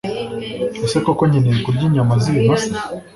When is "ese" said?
0.85-0.97